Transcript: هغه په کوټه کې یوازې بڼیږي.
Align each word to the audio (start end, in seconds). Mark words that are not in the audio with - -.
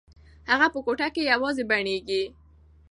هغه 0.49 0.67
په 0.73 0.79
کوټه 0.85 1.07
کې 1.13 1.29
یوازې 1.31 1.63
بڼیږي. 1.69 2.23